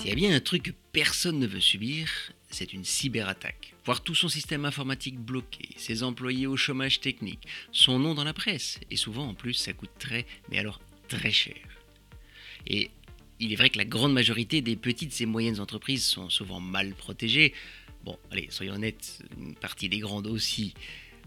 S'il 0.00 0.08
y 0.08 0.12
a 0.12 0.14
bien 0.14 0.34
un 0.34 0.40
truc 0.40 0.62
que 0.62 0.70
personne 0.92 1.38
ne 1.38 1.46
veut 1.46 1.60
subir, 1.60 2.08
c'est 2.48 2.72
une 2.72 2.86
cyberattaque. 2.86 3.74
Voir 3.84 4.02
tout 4.02 4.14
son 4.14 4.30
système 4.30 4.64
informatique 4.64 5.18
bloqué, 5.18 5.68
ses 5.76 6.02
employés 6.02 6.46
au 6.46 6.56
chômage 6.56 7.00
technique, 7.00 7.46
son 7.70 7.98
nom 7.98 8.14
dans 8.14 8.24
la 8.24 8.32
presse, 8.32 8.80
et 8.90 8.96
souvent 8.96 9.28
en 9.28 9.34
plus 9.34 9.52
ça 9.52 9.74
coûte 9.74 9.90
très, 9.98 10.24
mais 10.48 10.58
alors 10.58 10.80
très 11.08 11.30
cher. 11.30 11.54
Et 12.66 12.90
il 13.40 13.52
est 13.52 13.56
vrai 13.56 13.68
que 13.68 13.76
la 13.76 13.84
grande 13.84 14.14
majorité 14.14 14.62
des 14.62 14.74
petites 14.74 15.20
et 15.20 15.26
moyennes 15.26 15.60
entreprises 15.60 16.06
sont 16.06 16.30
souvent 16.30 16.60
mal 16.60 16.94
protégées. 16.94 17.52
Bon, 18.02 18.18
allez, 18.30 18.48
soyons 18.48 18.76
honnêtes, 18.76 19.22
une 19.38 19.54
partie 19.54 19.90
des 19.90 19.98
grandes 19.98 20.28
aussi. 20.28 20.72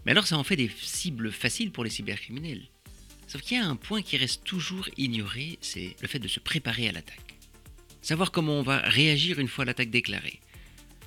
Mais 0.04 0.10
alors 0.10 0.26
ça 0.26 0.36
en 0.36 0.42
fait 0.42 0.56
des 0.56 0.70
cibles 0.82 1.30
faciles 1.30 1.70
pour 1.70 1.84
les 1.84 1.90
cybercriminels. 1.90 2.66
Sauf 3.28 3.40
qu'il 3.42 3.56
y 3.56 3.60
a 3.60 3.68
un 3.68 3.76
point 3.76 4.02
qui 4.02 4.16
reste 4.16 4.42
toujours 4.42 4.88
ignoré, 4.96 5.60
c'est 5.60 5.94
le 6.02 6.08
fait 6.08 6.18
de 6.18 6.26
se 6.26 6.40
préparer 6.40 6.88
à 6.88 6.92
l'attaque. 6.92 7.33
Savoir 8.04 8.32
comment 8.32 8.58
on 8.58 8.62
va 8.62 8.80
réagir 8.80 9.38
une 9.38 9.48
fois 9.48 9.64
l'attaque 9.64 9.88
déclarée. 9.88 10.38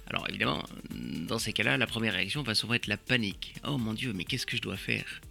Alors 0.07 0.27
évidemment, 0.29 0.65
dans 0.89 1.37
ces 1.37 1.53
cas-là, 1.53 1.77
la 1.77 1.85
première 1.85 2.15
réaction 2.15 2.41
va 2.41 2.55
souvent 2.55 2.73
être 2.73 2.87
la 2.87 2.97
panique. 2.97 3.53
Oh 3.67 3.77
mon 3.77 3.93
dieu, 3.93 4.13
mais 4.13 4.23
qu'est-ce 4.23 4.47
que 4.47 4.57
je 4.57 4.63
dois 4.63 4.77
faire? 4.77 5.21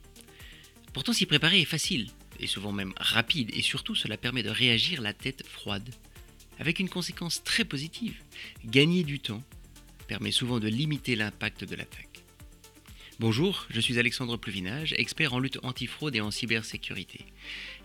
Pourtant, 0.93 1.13
s'y 1.13 1.27
préparer 1.27 1.61
est 1.63 1.65
facile, 1.65 2.07
et 2.39 2.47
souvent 2.47 2.71
même 2.71 2.93
rapide, 2.99 3.51
et 3.53 3.63
surtout 3.63 3.97
cela 3.97 4.17
permet 4.17 4.45
de 4.45 4.49
réagir 4.49 5.03
la 5.03 5.13
tête 5.13 5.45
froide. 5.45 5.93
Avec 6.61 6.79
une 6.79 6.89
conséquence 6.89 7.43
très 7.43 7.65
positive, 7.65 8.15
gagner 8.65 9.03
du 9.03 9.19
temps 9.19 9.43
permet 10.07 10.31
souvent 10.31 10.61
de 10.61 10.69
limiter 10.69 11.17
l'impact 11.17 11.65
de 11.65 11.75
l'attaque. 11.75 12.23
Bonjour, 13.19 13.67
je 13.71 13.81
suis 13.81 13.99
Alexandre 13.99 14.37
Pluvinage, 14.37 14.95
expert 14.99 15.35
en 15.35 15.41
lutte 15.41 15.59
antifraude 15.65 16.15
et 16.15 16.21
en 16.21 16.31
cybersécurité. 16.31 17.25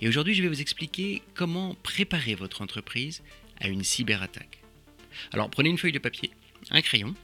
Et 0.01 0.07
aujourd'hui, 0.07 0.35
je 0.35 0.43
vais 0.43 0.49
vous 0.49 0.61
expliquer 0.61 1.23
comment 1.33 1.73
préparer 1.81 2.35
votre 2.35 2.61
entreprise 2.61 3.23
à 3.61 3.67
une 3.67 3.83
cyberattaque. 3.83 4.61
Alors, 5.31 5.49
prenez 5.49 5.69
une 5.69 5.77
feuille 5.77 5.91
de 5.91 5.99
papier, 5.99 6.31
un 6.71 6.81
crayon, 6.81 7.15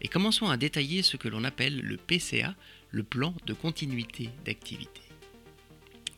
et 0.00 0.08
commençons 0.08 0.48
à 0.48 0.56
détailler 0.56 1.02
ce 1.02 1.16
que 1.16 1.28
l'on 1.28 1.44
appelle 1.44 1.80
le 1.80 1.96
PCA, 1.96 2.54
le 2.90 3.02
plan 3.04 3.34
de 3.46 3.54
continuité 3.54 4.30
d'activité. 4.44 5.00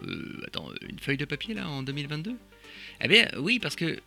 Euh, 0.01 0.43
attends, 0.47 0.71
une 0.89 0.99
feuille 0.99 1.17
de 1.17 1.25
papier 1.25 1.55
là 1.55 1.69
en 1.69 1.83
2022 1.83 2.37
Eh 3.03 3.09
bien 3.09 3.29
oui, 3.39 3.59
parce 3.59 3.77
que 3.77 4.01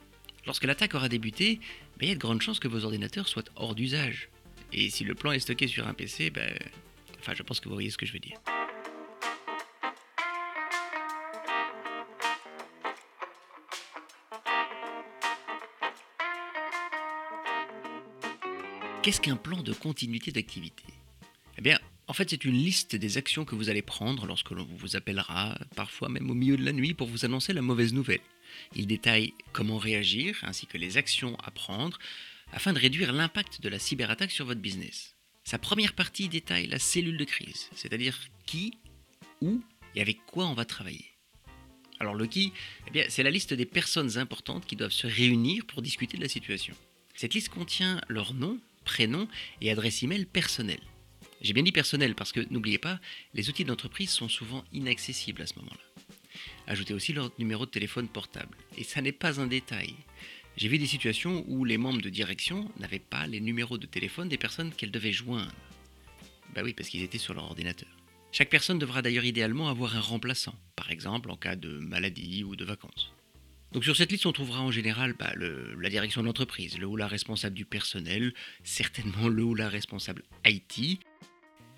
lorsque 0.45 0.65
l'attaque 0.65 0.95
aura 0.95 1.09
débuté, 1.09 1.59
ben, 1.97 2.07
il 2.07 2.09
y 2.09 2.11
a 2.11 2.15
de 2.15 2.19
grandes 2.19 2.41
chances 2.41 2.59
que 2.59 2.67
vos 2.67 2.83
ordinateurs 2.83 3.27
soient 3.27 3.43
hors 3.55 3.75
d'usage. 3.75 4.29
Et 4.73 4.89
si 4.89 5.03
le 5.05 5.15
plan 5.15 5.31
est 5.31 5.39
stocké 5.39 5.67
sur 5.67 5.87
un 5.87 5.93
PC, 5.93 6.29
ben, 6.29 6.57
enfin 7.19 7.33
je 7.35 7.43
pense 7.43 7.59
que 7.59 7.69
vous 7.69 7.75
voyez 7.75 7.89
ce 7.89 7.97
que 7.97 8.05
je 8.05 8.13
veux 8.13 8.19
dire. 8.19 8.37
Qu'est-ce 19.07 19.21
qu'un 19.21 19.37
plan 19.37 19.63
de 19.63 19.71
continuité 19.71 20.33
d'activité? 20.33 20.83
Eh 21.57 21.61
bien, 21.61 21.79
en 22.07 22.13
fait, 22.13 22.29
c'est 22.29 22.43
une 22.43 22.57
liste 22.57 22.93
des 22.97 23.17
actions 23.17 23.45
que 23.45 23.55
vous 23.55 23.69
allez 23.69 23.81
prendre 23.81 24.25
lorsque 24.25 24.51
l'on 24.51 24.65
vous 24.65 24.97
appellera, 24.97 25.57
parfois 25.77 26.09
même 26.09 26.29
au 26.29 26.33
milieu 26.33 26.57
de 26.57 26.65
la 26.65 26.73
nuit, 26.73 26.93
pour 26.93 27.07
vous 27.07 27.23
annoncer 27.23 27.53
la 27.53 27.61
mauvaise 27.61 27.93
nouvelle. 27.93 28.19
Il 28.75 28.85
détaille 28.85 29.33
comment 29.53 29.77
réagir, 29.77 30.37
ainsi 30.41 30.67
que 30.67 30.77
les 30.77 30.97
actions 30.97 31.37
à 31.37 31.51
prendre, 31.51 31.97
afin 32.51 32.73
de 32.73 32.79
réduire 32.79 33.13
l'impact 33.13 33.61
de 33.61 33.69
la 33.69 33.79
cyberattaque 33.79 34.31
sur 34.31 34.45
votre 34.45 34.59
business. 34.59 35.15
Sa 35.45 35.57
première 35.57 35.93
partie 35.93 36.27
détaille 36.27 36.67
la 36.67 36.77
cellule 36.77 37.17
de 37.17 37.23
crise, 37.23 37.69
c'est-à-dire 37.73 38.19
qui, 38.45 38.77
où 39.39 39.61
et 39.95 40.01
avec 40.01 40.17
quoi 40.25 40.47
on 40.47 40.53
va 40.53 40.65
travailler. 40.65 41.05
Alors 42.01 42.15
le 42.15 42.27
qui, 42.27 42.51
eh 42.93 43.05
c'est 43.07 43.23
la 43.23 43.31
liste 43.31 43.53
des 43.53 43.65
personnes 43.65 44.17
importantes 44.17 44.65
qui 44.65 44.75
doivent 44.75 44.91
se 44.91 45.07
réunir 45.07 45.65
pour 45.65 45.81
discuter 45.81 46.17
de 46.17 46.23
la 46.23 46.27
situation. 46.27 46.75
Cette 47.15 47.33
liste 47.33 47.49
contient 47.49 48.01
leur 48.09 48.33
nom, 48.33 48.59
prénom 48.87 49.27
et 49.59 49.69
adresse 49.69 50.01
email 50.01 50.25
personnelle. 50.25 50.79
J'ai 51.41 51.51
bien 51.51 51.61
dit 51.61 51.73
personnel 51.73 52.15
parce 52.15 52.31
que 52.31 52.39
n'oubliez 52.49 52.77
pas, 52.77 53.01
les 53.33 53.49
outils 53.49 53.65
d'entreprise 53.65 54.09
sont 54.09 54.29
souvent 54.29 54.63
inaccessibles 54.71 55.41
à 55.41 55.45
ce 55.45 55.59
moment-là. 55.59 56.01
Ajoutez 56.67 56.93
aussi 56.93 57.11
leur 57.11 57.29
numéro 57.37 57.65
de 57.65 57.71
téléphone 57.71 58.07
portable. 58.07 58.55
Et 58.77 58.85
ça 58.85 59.01
n'est 59.01 59.11
pas 59.11 59.41
un 59.41 59.47
détail. 59.47 59.93
J'ai 60.55 60.69
vu 60.69 60.77
des 60.77 60.87
situations 60.87 61.43
où 61.47 61.65
les 61.65 61.77
membres 61.77 62.01
de 62.01 62.09
direction 62.09 62.71
n'avaient 62.79 62.97
pas 62.97 63.27
les 63.27 63.41
numéros 63.41 63.77
de 63.77 63.85
téléphone 63.85 64.29
des 64.29 64.37
personnes 64.37 64.71
qu'elles 64.71 64.91
devaient 64.91 65.11
joindre. 65.11 65.51
Bah 66.55 66.61
oui, 66.63 66.73
parce 66.73 66.87
qu'ils 66.87 67.03
étaient 67.03 67.17
sur 67.17 67.33
leur 67.33 67.43
ordinateur. 67.43 67.89
Chaque 68.31 68.49
personne 68.49 68.79
devra 68.79 69.01
d'ailleurs 69.01 69.25
idéalement 69.25 69.67
avoir 69.67 69.97
un 69.97 70.01
remplaçant, 70.01 70.55
par 70.77 70.91
exemple 70.91 71.29
en 71.29 71.35
cas 71.35 71.57
de 71.57 71.77
maladie 71.79 72.45
ou 72.45 72.55
de 72.55 72.65
vacances. 72.65 73.11
Donc 73.73 73.83
sur 73.83 73.95
cette 73.95 74.11
liste, 74.11 74.25
on 74.25 74.31
trouvera 74.31 74.61
en 74.61 74.71
général 74.71 75.13
bah, 75.13 75.33
la 75.35 75.89
direction 75.89 76.21
de 76.21 76.27
l'entreprise, 76.27 76.77
le 76.77 76.87
ou 76.87 76.95
la 76.95 77.07
responsable 77.07 77.55
du 77.55 77.65
personnel, 77.65 78.33
certainement 78.63 79.27
le 79.27 79.43
ou 79.43 79.55
la 79.55 79.69
responsable 79.69 80.23
IT, 80.45 80.99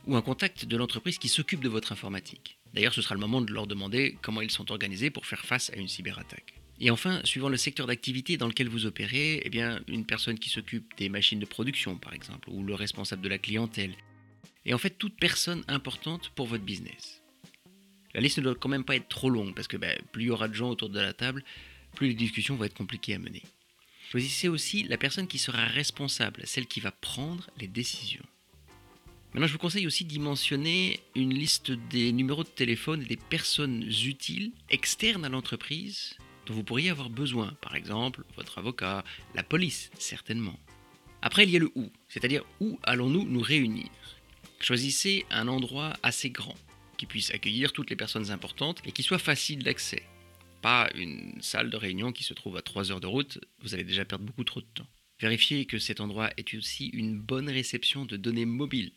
ou 0.06 0.16
un 0.16 0.22
contact 0.22 0.66
de 0.66 0.78
l'entreprise 0.78 1.18
qui 1.18 1.30
s'occupe 1.30 1.62
de 1.62 1.70
votre 1.70 1.92
informatique. 1.92 2.60
D'ailleurs, 2.74 2.94
ce 2.94 3.02
sera 3.02 3.16
le 3.16 3.22
moment 3.22 3.42
de 3.42 3.52
leur 3.52 3.68
demander 3.68 4.18
comment 4.22 4.42
ils 4.42 4.52
sont 4.52 4.72
organisés 4.72 5.10
pour 5.10 5.26
faire 5.26 5.46
face 5.46 5.72
à 5.72 5.78
une 5.78 5.88
cyberattaque. 5.88 6.54
Et 6.80 6.92
enfin, 6.92 7.20
suivant 7.26 7.50
le 7.50 7.58
secteur 7.58 7.88
d'activité 7.88 8.38
dans 8.38 8.48
lequel 8.48 8.70
vous 8.70 8.86
opérez, 8.86 9.42
eh 9.44 9.50
bien, 9.50 9.82
une 9.88 10.06
personne 10.06 10.40
qui 10.40 10.50
s'occupe 10.50 10.96
des 10.98 11.10
machines 11.10 11.40
de 11.40 11.46
production, 11.46 11.98
par 11.98 12.14
exemple, 12.14 12.50
ou 12.50 12.64
le 12.64 12.74
responsable 12.74 13.22
de 13.22 13.30
la 13.30 13.38
clientèle. 13.38 13.96
Et 14.66 14.74
en 14.74 14.78
fait, 14.78 14.92
toute 14.92 15.18
personne 15.20 15.64
importante 15.68 16.32
pour 16.36 16.48
votre 16.48 16.64
business. 16.64 17.22
La 18.14 18.22
liste 18.22 18.38
ne 18.38 18.44
doit 18.44 18.56
quand 18.56 18.70
même 18.70 18.86
pas 18.86 18.96
être 18.96 19.10
trop 19.10 19.30
longue, 19.30 19.54
parce 19.54 19.68
que 19.68 19.78
ben, 19.78 19.98
plus 20.12 20.24
il 20.24 20.28
y 20.28 20.32
aura 20.32 20.48
de 20.48 20.54
gens 20.54 20.70
autour 20.70 20.90
de 20.90 21.00
la 21.00 21.14
table, 21.14 21.44
plus 21.96 22.08
les 22.08 22.14
discussions 22.14 22.56
vont 22.56 22.66
être 22.66 22.78
compliquées 22.78 23.16
à 23.16 23.20
mener. 23.20 23.44
Choisissez 24.12 24.48
aussi 24.48 24.84
la 24.84 24.98
personne 24.98 25.28
qui 25.28 25.38
sera 25.38 25.66
responsable, 25.66 26.42
celle 26.46 26.66
qui 26.66 26.80
va 26.80 26.92
prendre 26.92 27.50
les 27.58 27.68
décisions. 27.68 28.26
Maintenant, 29.34 29.46
je 29.46 29.54
vous 29.54 29.60
conseille 29.60 29.86
aussi 29.86 30.06
d'y 30.06 30.18
mentionner 30.18 31.00
une 31.16 31.34
liste 31.34 31.72
des 31.72 32.12
numéros 32.12 32.44
de 32.44 32.50
téléphone 32.50 33.04
et 33.04 33.06
des 33.06 33.18
personnes 33.18 33.84
utiles 33.84 34.52
externes 34.72 35.24
à 35.24 35.30
l'entreprise 35.30 36.16
dont 36.48 36.56
vous 36.56 36.64
pourriez 36.64 36.90
avoir 36.90 37.12
besoin. 37.12 37.54
Par 37.62 37.76
exemple, 37.76 38.24
votre 38.36 38.58
avocat, 38.58 39.04
la 39.36 39.44
police, 39.44 39.92
certainement. 40.00 40.60
Après, 41.22 41.44
il 41.44 41.52
y 41.52 41.58
a 41.58 41.60
le 41.60 41.72
où, 41.76 41.92
c'est-à-dire 42.08 42.44
où 42.60 42.80
allons-nous 42.82 43.26
nous 43.26 43.42
réunir? 43.42 43.90
Choisissez 44.60 45.26
un 45.30 45.48
endroit 45.48 45.94
assez 46.02 46.32
grand, 46.32 46.56
qui 46.98 47.06
puisse 47.06 47.30
accueillir 47.30 47.72
toutes 47.72 47.92
les 47.92 47.96
personnes 47.96 48.32
importantes 48.32 48.82
et 48.86 48.92
qui 48.92 49.04
soit 49.04 49.20
facile 49.20 49.64
d'accès. 49.64 50.04
Pas 50.62 50.90
une 50.96 51.42
salle 51.42 51.70
de 51.70 51.78
réunion 51.78 52.12
qui 52.12 52.24
se 52.24 52.34
trouve 52.34 52.58
à 52.58 52.62
3 52.62 52.92
heures 52.92 53.02
de 53.02 53.08
route, 53.08 53.40
vous 53.62 53.74
allez 53.74 53.84
déjà 53.84 54.06
perdre 54.06 54.26
beaucoup 54.26 54.44
trop 54.44 54.62
de 54.62 54.68
temps. 54.74 54.88
Vérifiez 55.20 55.66
que 55.66 55.80
cet 55.80 56.00
endroit 56.00 56.32
est 56.38 56.54
aussi 56.54 56.88
une 56.88 57.20
bonne 57.20 57.50
réception 57.50 58.06
de 58.06 58.18
données 58.18 58.46
mobiles 58.46 58.94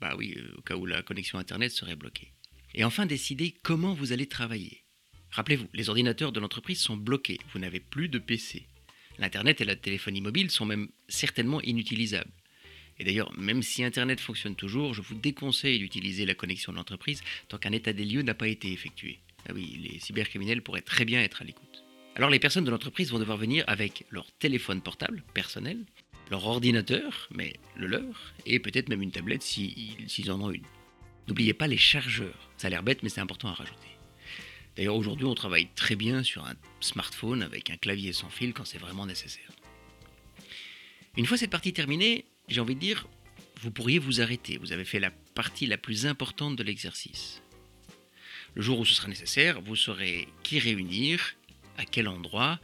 bah 0.00 0.14
oui, 0.18 0.34
euh, 0.36 0.54
au 0.58 0.60
cas 0.60 0.76
où 0.76 0.86
la 0.86 1.02
connexion 1.02 1.38
Internet 1.38 1.72
serait 1.72 1.96
bloquée. 1.96 2.32
Et 2.74 2.84
enfin, 2.84 3.06
décidez 3.06 3.54
comment 3.62 3.94
vous 3.94 4.12
allez 4.12 4.26
travailler. 4.26 4.82
Rappelez-vous, 5.30 5.68
les 5.72 5.88
ordinateurs 5.88 6.32
de 6.32 6.40
l'entreprise 6.40 6.78
sont 6.80 6.96
bloqués, 6.96 7.40
vous 7.52 7.58
n'avez 7.58 7.80
plus 7.80 8.08
de 8.08 8.18
PC. 8.18 8.66
L'Internet 9.18 9.60
et 9.60 9.64
la 9.64 9.76
téléphonie 9.76 10.20
mobile 10.20 10.50
sont 10.50 10.66
même 10.66 10.88
certainement 11.08 11.60
inutilisables. 11.62 12.30
Et 12.98 13.04
d'ailleurs, 13.04 13.32
même 13.38 13.62
si 13.62 13.82
Internet 13.82 14.20
fonctionne 14.20 14.56
toujours, 14.56 14.94
je 14.94 15.02
vous 15.02 15.14
déconseille 15.14 15.78
d'utiliser 15.78 16.26
la 16.26 16.34
connexion 16.34 16.72
de 16.72 16.76
l'entreprise 16.76 17.22
tant 17.48 17.58
qu'un 17.58 17.72
état 17.72 17.92
des 17.92 18.04
lieux 18.04 18.22
n'a 18.22 18.34
pas 18.34 18.48
été 18.48 18.72
effectué. 18.72 19.20
Ah 19.48 19.52
oui, 19.54 19.78
les 19.82 19.98
cybercriminels 19.98 20.62
pourraient 20.62 20.80
très 20.80 21.04
bien 21.04 21.20
être 21.20 21.42
à 21.42 21.44
l'écoute. 21.44 21.84
Alors 22.16 22.30
les 22.30 22.38
personnes 22.38 22.64
de 22.64 22.70
l'entreprise 22.70 23.10
vont 23.10 23.18
devoir 23.18 23.38
venir 23.38 23.64
avec 23.66 24.06
leur 24.10 24.30
téléphone 24.32 24.80
portable 24.80 25.22
personnel, 25.34 25.84
leur 26.30 26.46
ordinateur, 26.46 27.28
mais 27.30 27.54
le 27.76 27.86
leur, 27.86 28.34
et 28.46 28.58
peut-être 28.58 28.88
même 28.88 29.02
une 29.02 29.10
tablette 29.10 29.42
s'ils 29.42 30.30
en 30.30 30.40
ont 30.40 30.50
une. 30.50 30.64
N'oubliez 31.28 31.54
pas 31.54 31.66
les 31.66 31.76
chargeurs. 31.76 32.50
Ça 32.56 32.68
a 32.68 32.70
l'air 32.70 32.82
bête, 32.82 33.02
mais 33.02 33.08
c'est 33.08 33.20
important 33.20 33.48
à 33.48 33.54
rajouter. 33.54 33.88
D'ailleurs, 34.76 34.96
aujourd'hui, 34.96 35.26
on 35.26 35.34
travaille 35.34 35.68
très 35.74 35.96
bien 35.96 36.22
sur 36.22 36.44
un 36.44 36.54
smartphone 36.80 37.42
avec 37.42 37.70
un 37.70 37.76
clavier 37.76 38.12
sans 38.12 38.30
fil 38.30 38.52
quand 38.52 38.64
c'est 38.64 38.78
vraiment 38.78 39.06
nécessaire. 39.06 39.50
Une 41.16 41.26
fois 41.26 41.36
cette 41.36 41.50
partie 41.50 41.72
terminée, 41.72 42.24
j'ai 42.48 42.60
envie 42.60 42.74
de 42.74 42.80
dire, 42.80 43.06
vous 43.60 43.70
pourriez 43.70 43.98
vous 43.98 44.20
arrêter. 44.20 44.58
Vous 44.58 44.72
avez 44.72 44.84
fait 44.84 44.98
la 44.98 45.10
partie 45.10 45.66
la 45.66 45.78
plus 45.78 46.06
importante 46.06 46.56
de 46.56 46.62
l'exercice. 46.62 47.40
Le 48.54 48.62
jour 48.62 48.78
où 48.78 48.84
ce 48.84 48.94
sera 48.94 49.08
nécessaire, 49.08 49.60
vous 49.60 49.74
saurez 49.74 50.28
qui 50.44 50.60
réunir, 50.60 51.34
à 51.76 51.84
quel 51.84 52.06
endroit, 52.06 52.60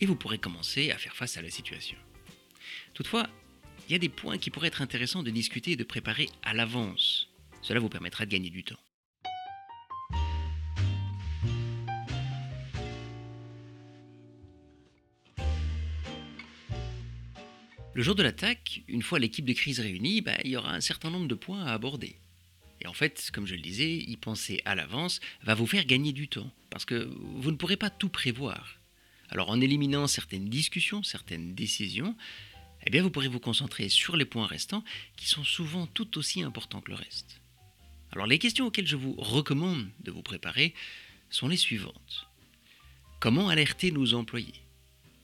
et 0.00 0.06
vous 0.06 0.16
pourrez 0.16 0.38
commencer 0.38 0.90
à 0.90 0.96
faire 0.96 1.14
face 1.14 1.36
à 1.36 1.42
la 1.42 1.50
situation. 1.50 1.98
Toutefois, 2.94 3.28
il 3.86 3.92
y 3.92 3.94
a 3.94 3.98
des 3.98 4.08
points 4.08 4.38
qui 4.38 4.48
pourraient 4.48 4.68
être 4.68 4.80
intéressants 4.80 5.22
de 5.22 5.30
discuter 5.30 5.72
et 5.72 5.76
de 5.76 5.84
préparer 5.84 6.30
à 6.42 6.54
l'avance. 6.54 7.28
Cela 7.60 7.80
vous 7.80 7.90
permettra 7.90 8.24
de 8.24 8.30
gagner 8.30 8.48
du 8.48 8.64
temps. 8.64 8.78
Le 17.92 18.02
jour 18.02 18.14
de 18.14 18.22
l'attaque, 18.22 18.82
une 18.88 19.02
fois 19.02 19.18
l'équipe 19.18 19.44
de 19.44 19.52
crise 19.52 19.78
réunie, 19.78 20.20
bah, 20.20 20.38
il 20.42 20.50
y 20.50 20.56
aura 20.56 20.74
un 20.74 20.80
certain 20.80 21.10
nombre 21.10 21.28
de 21.28 21.34
points 21.34 21.64
à 21.64 21.74
aborder. 21.74 22.18
Et 22.80 22.86
en 22.86 22.92
fait, 22.92 23.30
comme 23.32 23.46
je 23.46 23.54
le 23.54 23.60
disais, 23.60 23.96
y 23.96 24.16
penser 24.16 24.60
à 24.64 24.74
l'avance 24.74 25.20
va 25.42 25.54
vous 25.54 25.66
faire 25.66 25.84
gagner 25.84 26.12
du 26.12 26.28
temps, 26.28 26.50
parce 26.70 26.84
que 26.84 27.10
vous 27.18 27.50
ne 27.50 27.56
pourrez 27.56 27.76
pas 27.76 27.90
tout 27.90 28.08
prévoir. 28.08 28.78
Alors 29.30 29.50
en 29.50 29.60
éliminant 29.60 30.06
certaines 30.06 30.48
discussions, 30.48 31.02
certaines 31.02 31.54
décisions, 31.54 32.16
eh 32.86 32.90
bien 32.90 33.02
vous 33.02 33.10
pourrez 33.10 33.28
vous 33.28 33.40
concentrer 33.40 33.88
sur 33.88 34.16
les 34.16 34.26
points 34.26 34.46
restants 34.46 34.84
qui 35.16 35.26
sont 35.26 35.44
souvent 35.44 35.86
tout 35.86 36.18
aussi 36.18 36.42
importants 36.42 36.80
que 36.80 36.90
le 36.90 36.96
reste. 36.96 37.40
Alors 38.12 38.26
les 38.26 38.38
questions 38.38 38.66
auxquelles 38.66 38.86
je 38.86 38.96
vous 38.96 39.14
recommande 39.14 39.88
de 40.00 40.10
vous 40.10 40.22
préparer 40.22 40.74
sont 41.30 41.48
les 41.48 41.56
suivantes. 41.56 42.28
Comment 43.18 43.48
alerter 43.48 43.90
nos 43.90 44.14
employés 44.14 44.62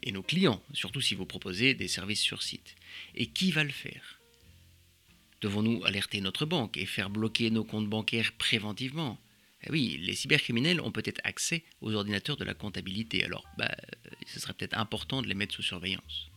et 0.03 0.13
nos 0.13 0.23
clients, 0.23 0.63
surtout 0.73 1.03
si 1.03 1.15
vous 1.15 1.27
proposez 1.27 1.75
des 1.75 1.89
services 1.89 2.23
sur 2.23 2.43
site? 2.43 2.75
Et 3.15 3.27
qui 3.27 3.53
va 3.53 3.63
le 3.63 3.71
faire? 3.71 4.20
Devons-nous 5.41 5.85
alerter 5.85 6.21
notre 6.21 6.45
banque 6.45 6.77
et 6.77 6.87
faire 6.87 7.11
bloquer 7.11 7.51
nos 7.51 7.65
comptes 7.65 7.89
bancaires 7.89 8.33
préventivement? 8.33 9.19
Eh 9.65 9.71
oui, 9.71 9.99
les 10.03 10.15
cybercriminels 10.15 10.81
ont 10.81 10.93
peut-être 10.93 11.21
accès 11.25 11.65
aux 11.81 11.95
ordinateurs 11.95 12.37
de 12.37 12.45
la 12.45 12.55
comptabilité, 12.55 13.25
alors 13.25 13.45
bah, 13.59 13.75
ce 14.27 14.41
serait 14.41 14.55
peut-être 14.55 14.79
important 14.79 15.23
de 15.23 15.29
les 15.29 15.35
mettre 15.35 15.55
sous 15.55 15.63
surveillance. 15.63 16.31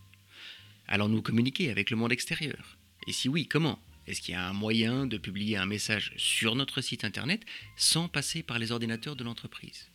Allons-nous 0.88 1.22
communiquer 1.22 1.70
avec 1.70 1.90
le 1.90 1.98
monde 1.98 2.12
extérieur. 2.12 2.78
Et 3.08 3.14
si 3.14 3.30
oui, 3.30 3.48
comment? 3.48 3.80
Est-ce 4.08 4.22
qu'il 4.22 4.34
y 4.34 4.38
a 4.38 4.48
un 4.50 4.54
moyen 4.54 5.06
de 5.06 5.18
publier 5.18 5.56
un 5.56 5.66
message 5.66 6.14
sur 6.18 6.56
notre 6.56 6.82
site 6.82 7.06
internet 7.06 7.46
sans 7.78 8.10
passer 8.10 8.44
par 8.44 8.60
les 8.60 8.72
ordinateurs 8.72 9.16
de 9.16 9.24
l'entreprise? 9.24 9.90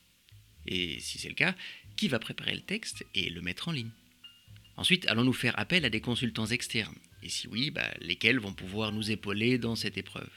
Et 0.67 1.01
si 1.01 1.19
c'est 1.19 1.29
le 1.29 1.35
cas, 1.35 1.55
qui 1.97 2.09
va 2.09 2.19
préparer 2.19 2.55
le 2.55 2.63
texte 2.63 3.05
et 3.15 3.29
le 3.29 3.43
mettre 3.43 3.69
en 3.69 3.73
ligne? 3.73 3.91
Ensuite, 4.77 5.07
allons-nous 5.09 5.33
faire 5.33 5.59
appel 5.59 5.85
à 5.85 5.91
des 5.91 6.01
consultants 6.01 6.47
externes 6.47 6.95
Et 7.23 7.29
si 7.29 7.49
oui, 7.49 7.70
bah, 7.70 7.91
lesquels 8.00 8.38
vont 8.38 8.53
pouvoir 8.53 8.93
nous 8.93 9.11
épauler 9.11 9.59
dans 9.59 9.76
cette 9.76 9.99
épreuve? 9.99 10.31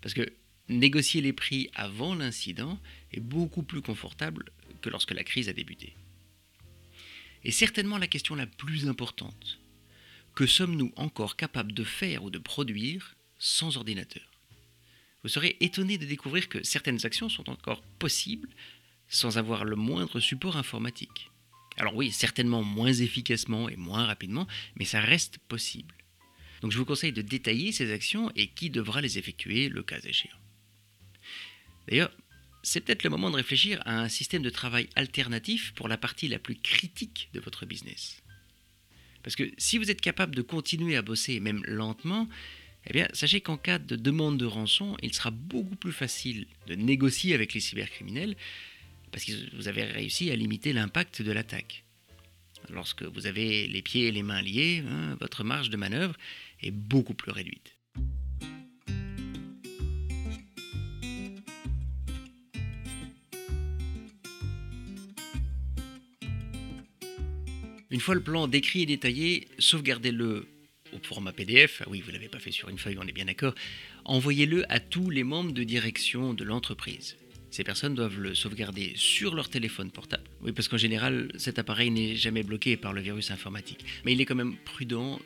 Parce 0.00 0.14
que 0.14 0.32
négocier 0.68 1.20
les 1.20 1.32
prix 1.32 1.70
avant 1.74 2.14
l'incident 2.14 2.78
est 3.12 3.20
beaucoup 3.20 3.62
plus 3.62 3.82
confortable 3.82 4.50
que 4.80 4.90
lorsque 4.90 5.12
la 5.12 5.24
crise 5.24 5.48
a 5.48 5.52
débuté. 5.52 5.94
Et 7.44 7.50
certainement 7.50 7.98
la 7.98 8.06
question 8.06 8.34
la 8.34 8.46
plus 8.46 8.88
importante, 8.88 9.58
que 10.34 10.46
sommes-nous 10.46 10.92
encore 10.96 11.36
capables 11.36 11.72
de 11.72 11.84
faire 11.84 12.24
ou 12.24 12.30
de 12.30 12.38
produire 12.38 13.16
sans 13.38 13.76
ordinateur? 13.76 14.22
Vous 15.22 15.28
serez 15.28 15.56
étonné 15.60 15.98
de 15.98 16.06
découvrir 16.06 16.48
que 16.48 16.62
certaines 16.64 17.04
actions 17.06 17.28
sont 17.28 17.48
encore 17.48 17.82
possibles 17.98 18.48
sans 19.08 19.38
avoir 19.38 19.64
le 19.64 19.76
moindre 19.76 20.20
support 20.20 20.56
informatique. 20.56 21.30
Alors 21.76 21.94
oui, 21.94 22.10
certainement 22.10 22.62
moins 22.62 22.92
efficacement 22.92 23.68
et 23.68 23.76
moins 23.76 24.06
rapidement, 24.06 24.46
mais 24.76 24.84
ça 24.84 25.00
reste 25.00 25.38
possible. 25.38 25.94
Donc 26.62 26.70
je 26.70 26.78
vous 26.78 26.84
conseille 26.84 27.12
de 27.12 27.22
détailler 27.22 27.72
ces 27.72 27.92
actions 27.92 28.30
et 28.36 28.46
qui 28.46 28.70
devra 28.70 29.00
les 29.00 29.18
effectuer 29.18 29.68
le 29.68 29.82
cas 29.82 30.00
échéant. 30.00 30.36
D'ailleurs, 31.88 32.12
c'est 32.62 32.80
peut-être 32.80 33.02
le 33.02 33.10
moment 33.10 33.30
de 33.30 33.36
réfléchir 33.36 33.82
à 33.84 34.00
un 34.00 34.08
système 34.08 34.42
de 34.42 34.50
travail 34.50 34.88
alternatif 34.94 35.72
pour 35.74 35.88
la 35.88 35.98
partie 35.98 36.28
la 36.28 36.38
plus 36.38 36.54
critique 36.54 37.28
de 37.34 37.40
votre 37.40 37.66
business. 37.66 38.22
Parce 39.24 39.36
que 39.36 39.50
si 39.58 39.78
vous 39.78 39.90
êtes 39.90 40.00
capable 40.00 40.34
de 40.34 40.42
continuer 40.42 40.96
à 40.96 41.02
bosser, 41.02 41.40
même 41.40 41.62
lentement, 41.64 42.28
eh 42.86 42.92
bien, 42.92 43.08
sachez 43.12 43.40
qu'en 43.40 43.56
cas 43.56 43.78
de 43.78 43.96
demande 43.96 44.38
de 44.38 44.44
rançon, 44.44 44.96
il 45.02 45.14
sera 45.14 45.30
beaucoup 45.30 45.76
plus 45.76 45.92
facile 45.92 46.46
de 46.66 46.74
négocier 46.74 47.34
avec 47.34 47.54
les 47.54 47.60
cybercriminels 47.60 48.36
parce 49.10 49.24
que 49.24 49.32
vous 49.56 49.68
avez 49.68 49.84
réussi 49.84 50.30
à 50.30 50.36
limiter 50.36 50.72
l'impact 50.72 51.22
de 51.22 51.32
l'attaque. 51.32 51.84
Lorsque 52.70 53.02
vous 53.02 53.26
avez 53.26 53.66
les 53.66 53.82
pieds 53.82 54.06
et 54.06 54.12
les 54.12 54.22
mains 54.22 54.42
liés, 54.42 54.82
hein, 54.88 55.16
votre 55.20 55.44
marge 55.44 55.70
de 55.70 55.76
manœuvre 55.76 56.14
est 56.62 56.70
beaucoup 56.70 57.14
plus 57.14 57.32
réduite. 57.32 57.76
Une 67.90 68.00
fois 68.00 68.14
le 68.14 68.22
plan 68.22 68.48
décrit 68.48 68.82
et 68.82 68.86
détaillé, 68.86 69.48
sauvegardez-le 69.58 70.48
au 70.94 70.98
format 71.02 71.32
PDF. 71.32 71.82
Ah 71.84 71.90
oui, 71.90 72.00
vous 72.00 72.08
ne 72.08 72.14
l'avez 72.14 72.28
pas 72.28 72.38
fait 72.38 72.50
sur 72.50 72.70
une 72.70 72.78
feuille, 72.78 72.96
on 72.98 73.06
est 73.06 73.12
bien 73.12 73.26
d'accord. 73.26 73.54
Envoyez-le 74.06 74.64
à 74.72 74.80
tous 74.80 75.10
les 75.10 75.24
membres 75.24 75.52
de 75.52 75.62
direction 75.62 76.32
de 76.32 76.42
l'entreprise. 76.42 77.16
Ces 77.52 77.64
personnes 77.64 77.94
doivent 77.94 78.18
le 78.18 78.34
sauvegarder 78.34 78.94
sur 78.96 79.34
leur 79.34 79.50
téléphone 79.50 79.90
portable. 79.90 80.24
Oui, 80.40 80.52
parce 80.52 80.68
qu'en 80.68 80.78
général, 80.78 81.30
cet 81.36 81.58
appareil 81.58 81.90
n'est 81.90 82.16
jamais 82.16 82.42
bloqué 82.42 82.78
par 82.78 82.94
le 82.94 83.02
virus 83.02 83.30
informatique. 83.30 83.84
Mais 84.06 84.14
il 84.14 84.20
est 84.22 84.24
quand 84.24 84.34
même 84.34 84.56
prudent 84.64 85.20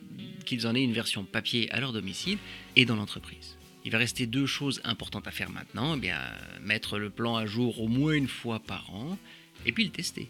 qu'ils 0.45 0.67
en 0.67 0.75
aient 0.75 0.83
une 0.83 0.93
version 0.93 1.25
papier 1.25 1.71
à 1.71 1.79
leur 1.79 1.93
domicile 1.93 2.39
et 2.75 2.85
dans 2.85 2.97
l'entreprise. 2.97 3.57
Il 3.85 3.93
va 3.93 3.99
rester 3.99 4.27
deux 4.27 4.47
choses 4.47 4.81
importantes 4.83 5.29
à 5.29 5.31
faire 5.31 5.51
maintenant. 5.51 5.95
Eh 5.97 6.01
bien, 6.01 6.19
mettre 6.61 6.99
le 6.99 7.11
plan 7.11 7.37
à 7.37 7.47
jour 7.47 7.81
au 7.81 7.87
moins 7.87 8.15
une 8.15 8.27
fois 8.27 8.59
par 8.59 8.93
an 8.93 9.17
et 9.65 9.71
puis 9.71 9.85
le 9.85 9.91
tester. 9.91 10.29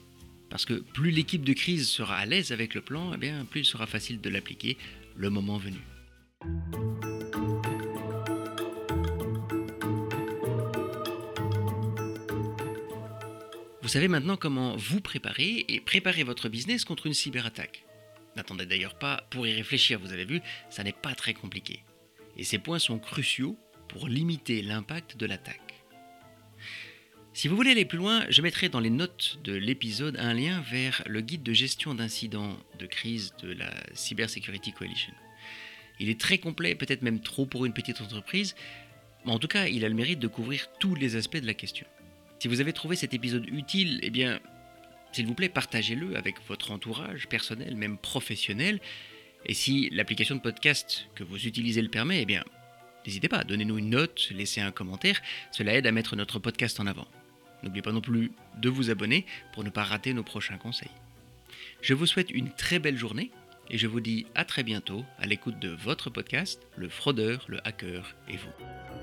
Parce 0.50 0.66
que 0.66 0.74
plus 0.74 1.10
l'équipe 1.10 1.46
de 1.46 1.54
crise 1.54 1.88
sera 1.88 2.16
à 2.16 2.26
l'aise 2.26 2.52
avec 2.52 2.74
le 2.74 2.82
plan, 2.82 3.12
eh 3.14 3.16
bien, 3.16 3.46
plus 3.46 3.62
il 3.62 3.64
sera 3.64 3.86
facile 3.86 4.20
de 4.20 4.28
l'appliquer 4.28 4.76
le 5.16 5.30
moment 5.30 5.56
venu. 5.56 5.78
Vous 13.86 13.92
savez 13.92 14.08
maintenant 14.08 14.36
comment 14.36 14.74
vous 14.76 15.00
préparer 15.00 15.64
et 15.68 15.78
préparer 15.78 16.24
votre 16.24 16.48
business 16.48 16.84
contre 16.84 17.06
une 17.06 17.14
cyberattaque. 17.14 17.84
N'attendez 18.34 18.66
d'ailleurs 18.66 18.98
pas 18.98 19.28
pour 19.30 19.46
y 19.46 19.54
réfléchir, 19.54 20.00
vous 20.00 20.12
avez 20.12 20.24
vu, 20.24 20.40
ça 20.70 20.82
n'est 20.82 20.90
pas 20.90 21.14
très 21.14 21.34
compliqué. 21.34 21.84
Et 22.36 22.42
ces 22.42 22.58
points 22.58 22.80
sont 22.80 22.98
cruciaux 22.98 23.56
pour 23.88 24.08
limiter 24.08 24.60
l'impact 24.60 25.16
de 25.16 25.24
l'attaque. 25.26 25.84
Si 27.32 27.46
vous 27.46 27.54
voulez 27.54 27.70
aller 27.70 27.84
plus 27.84 27.96
loin, 27.96 28.26
je 28.28 28.42
mettrai 28.42 28.68
dans 28.68 28.80
les 28.80 28.90
notes 28.90 29.38
de 29.44 29.52
l'épisode 29.52 30.16
un 30.18 30.34
lien 30.34 30.60
vers 30.62 31.04
le 31.06 31.20
guide 31.20 31.44
de 31.44 31.52
gestion 31.52 31.94
d'incidents 31.94 32.58
de 32.80 32.86
crise 32.86 33.34
de 33.40 33.52
la 33.52 33.72
Cybersecurity 33.94 34.72
Coalition. 34.72 35.14
Il 36.00 36.08
est 36.08 36.20
très 36.20 36.38
complet, 36.38 36.74
peut-être 36.74 37.02
même 37.02 37.20
trop 37.20 37.46
pour 37.46 37.64
une 37.64 37.72
petite 37.72 38.00
entreprise, 38.00 38.56
mais 39.24 39.30
en 39.30 39.38
tout 39.38 39.46
cas, 39.46 39.68
il 39.68 39.84
a 39.84 39.88
le 39.88 39.94
mérite 39.94 40.18
de 40.18 40.26
couvrir 40.26 40.72
tous 40.80 40.96
les 40.96 41.14
aspects 41.14 41.36
de 41.36 41.46
la 41.46 41.54
question. 41.54 41.86
Si 42.38 42.48
vous 42.48 42.60
avez 42.60 42.72
trouvé 42.72 42.96
cet 42.96 43.14
épisode 43.14 43.46
utile, 43.48 43.98
eh 44.02 44.10
bien, 44.10 44.40
s'il 45.12 45.26
vous 45.26 45.34
plaît, 45.34 45.48
partagez-le 45.48 46.16
avec 46.16 46.36
votre 46.46 46.70
entourage 46.70 47.28
personnel, 47.28 47.76
même 47.76 47.96
professionnel. 47.96 48.80
Et 49.46 49.54
si 49.54 49.88
l'application 49.90 50.34
de 50.34 50.40
podcast 50.40 51.08
que 51.14 51.24
vous 51.24 51.46
utilisez 51.46 51.80
le 51.80 51.88
permet, 51.88 52.22
eh 52.22 52.26
bien, 52.26 52.44
n'hésitez 53.06 53.28
pas, 53.28 53.44
donnez-nous 53.44 53.78
une 53.78 53.90
note, 53.90 54.28
laissez 54.34 54.60
un 54.60 54.72
commentaire, 54.72 55.22
cela 55.52 55.74
aide 55.74 55.86
à 55.86 55.92
mettre 55.92 56.16
notre 56.16 56.38
podcast 56.38 56.78
en 56.80 56.86
avant. 56.86 57.06
N'oubliez 57.62 57.82
pas 57.82 57.92
non 57.92 58.02
plus 58.02 58.32
de 58.58 58.68
vous 58.68 58.90
abonner 58.90 59.24
pour 59.54 59.64
ne 59.64 59.70
pas 59.70 59.84
rater 59.84 60.12
nos 60.12 60.22
prochains 60.22 60.58
conseils. 60.58 60.90
Je 61.80 61.94
vous 61.94 62.06
souhaite 62.06 62.30
une 62.30 62.50
très 62.50 62.78
belle 62.78 62.98
journée 62.98 63.30
et 63.70 63.78
je 63.78 63.86
vous 63.86 64.00
dis 64.00 64.26
à 64.34 64.44
très 64.44 64.62
bientôt 64.62 65.04
à 65.18 65.26
l'écoute 65.26 65.58
de 65.58 65.70
votre 65.70 66.10
podcast, 66.10 66.60
Le 66.76 66.88
Fraudeur, 66.88 67.44
le 67.48 67.66
Hacker 67.66 68.14
et 68.28 68.36
vous. 68.36 68.95